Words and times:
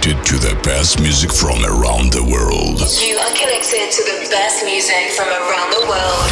connected 0.00 0.24
to 0.24 0.38
the 0.38 0.54
best 0.62 0.98
music 0.98 1.30
from 1.30 1.62
around 1.62 2.10
the 2.12 2.22
world. 2.22 2.80
You 3.02 3.18
are 3.18 3.34
connected 3.36 3.90
to 3.90 4.02
the 4.04 4.28
best 4.30 4.64
music 4.64 5.10
from 5.14 5.28
around 5.28 5.72
the 5.72 5.86
world. 5.86 6.30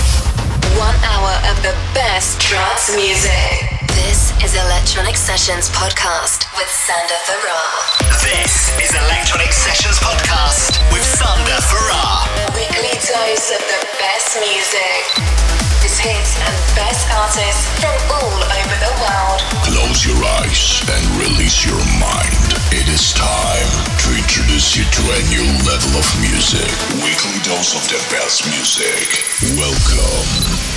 One 0.79 0.95
hour 1.05 1.35
of 1.51 1.63
the 1.63 1.77
best 1.93 2.41
trance 2.41 2.95
music. 2.97 3.68
Is 4.39 4.55
Electronic 4.55 5.17
Sessions 5.17 5.69
Podcast 5.71 6.47
with 6.55 6.71
Sander 6.71 7.21
Ferrar. 7.27 7.75
This 8.23 8.71
is 8.79 8.95
Electronic 8.95 9.53
Sessions 9.53 9.99
Podcast 9.99 10.79
with 10.95 11.03
Sander 11.03 11.61
Ferrar. 11.67 12.23
Weekly 12.55 12.95
dose 13.03 13.51
of 13.51 13.63
the 13.67 13.81
best 13.99 14.39
music. 14.39 15.03
His 15.83 15.99
hits 15.99 16.39
and 16.39 16.57
best 16.79 17.11
artists 17.11 17.67
from 17.83 17.99
all 18.15 18.39
over 18.39 18.77
the 18.79 18.95
world. 19.03 19.41
Close 19.67 20.07
your 20.07 20.21
eyes 20.43 20.87
and 20.87 21.03
release 21.19 21.67
your 21.67 21.83
mind. 21.99 22.55
It 22.71 22.87
is 22.89 23.11
time 23.15 23.71
to 24.07 24.09
introduce 24.15 24.79
you 24.79 24.85
to 24.87 25.03
a 25.19 25.21
new 25.35 25.47
level 25.67 25.99
of 25.99 26.07
music. 26.23 26.71
Weekly 27.03 27.43
dose 27.43 27.75
of 27.75 27.85
the 27.91 28.01
best 28.15 28.47
music. 28.47 29.07
Welcome. 29.59 30.68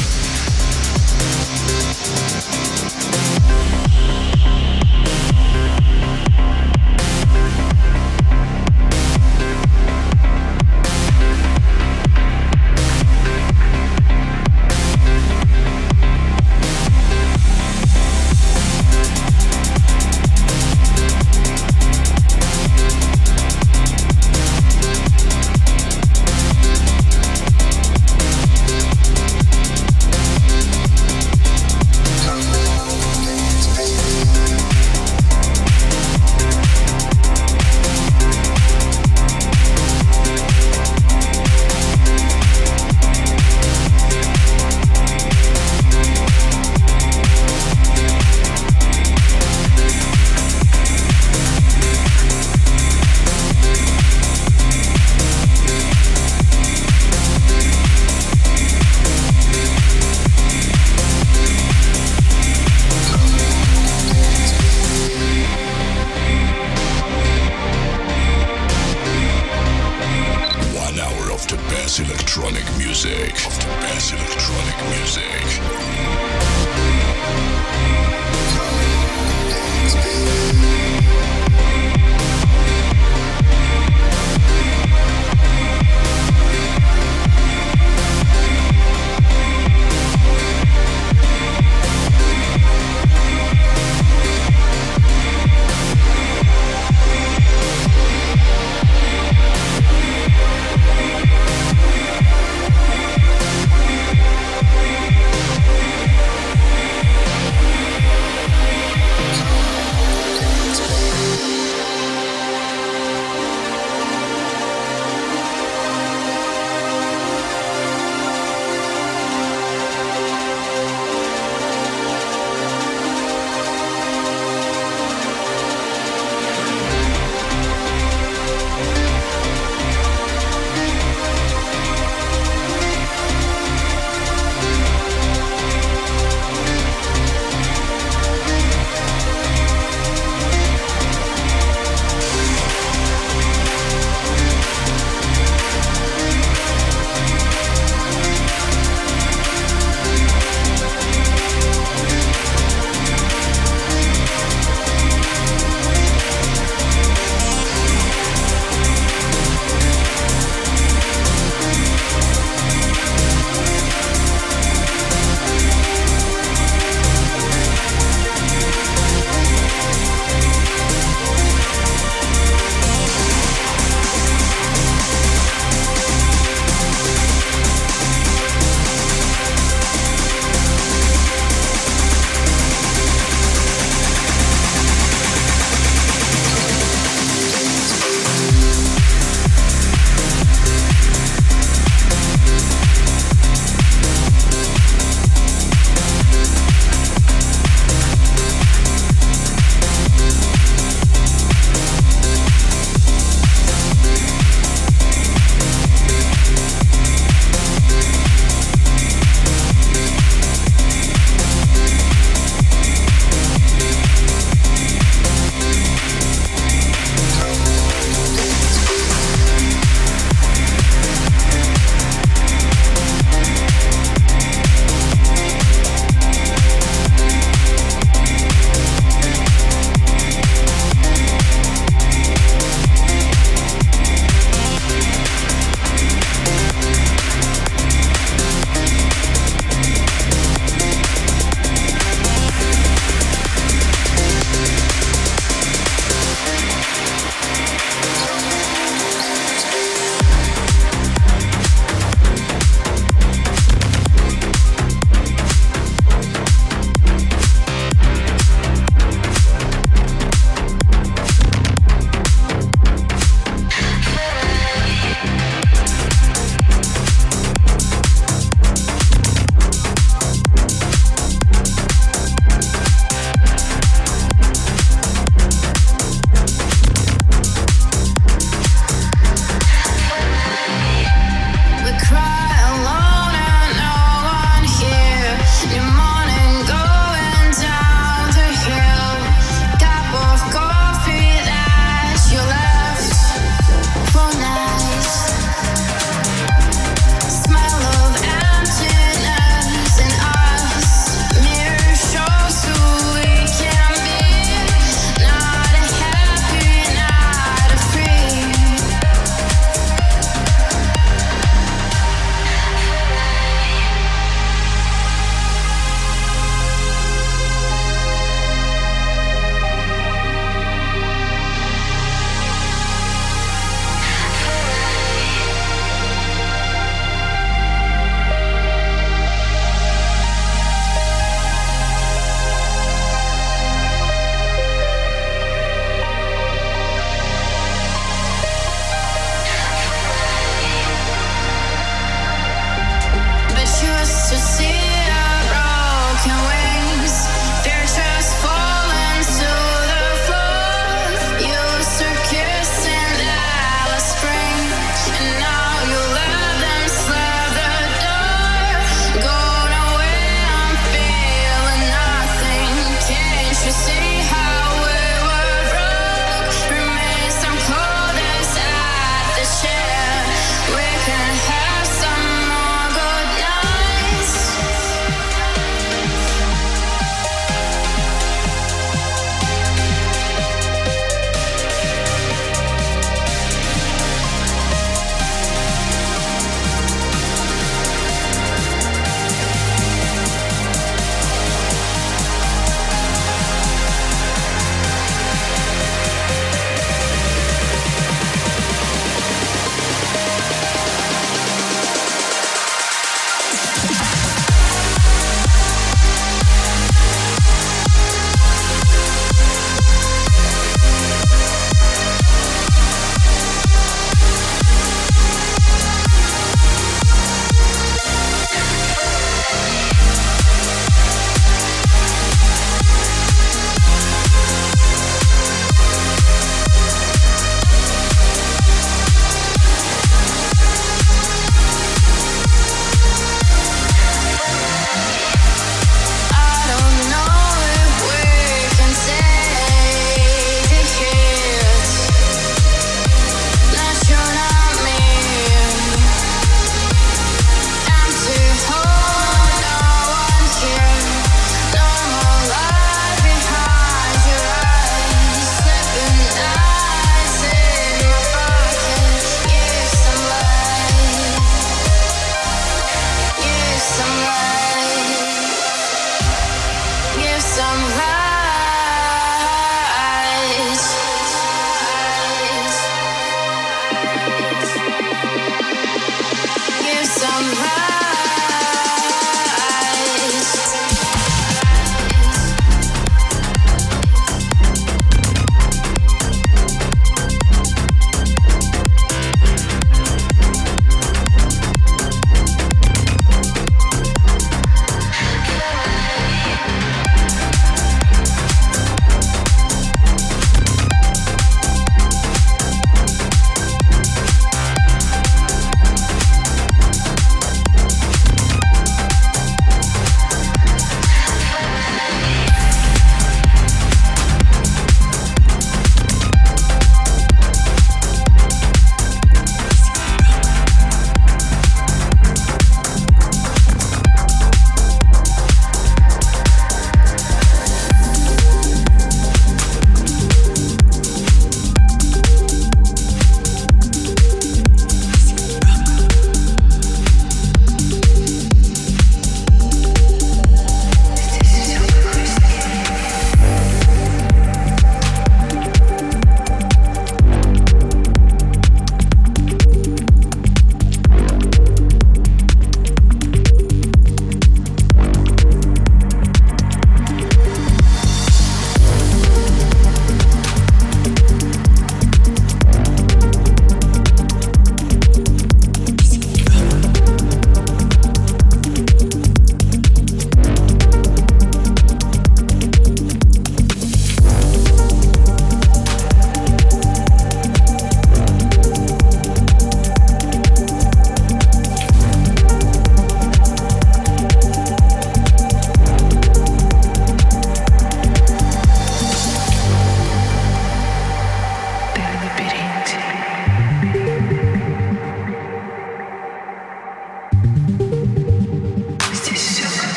music, 72.92 73.34
of 73.48 73.58
the 73.58 73.66
best 73.80 74.12
electronic 74.12 74.76
music. 75.00 76.41